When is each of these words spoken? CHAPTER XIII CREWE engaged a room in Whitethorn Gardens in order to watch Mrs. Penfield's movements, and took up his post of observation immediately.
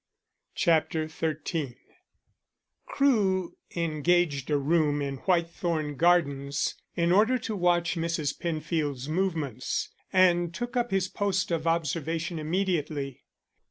CHAPTER 0.55 1.07
XIII 1.07 1.77
CREWE 2.87 3.49
engaged 3.75 4.49
a 4.49 4.57
room 4.57 4.99
in 4.99 5.17
Whitethorn 5.17 5.95
Gardens 5.95 6.73
in 6.95 7.11
order 7.11 7.37
to 7.37 7.55
watch 7.55 7.93
Mrs. 7.95 8.39
Penfield's 8.39 9.07
movements, 9.07 9.89
and 10.11 10.55
took 10.55 10.75
up 10.75 10.89
his 10.89 11.07
post 11.07 11.51
of 11.51 11.67
observation 11.67 12.39
immediately. 12.39 13.25